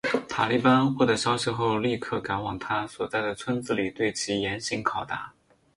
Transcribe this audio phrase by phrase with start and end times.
[0.27, 5.31] 塔利班获得消息后立刻赶往他所在的村子里对其严刑拷打。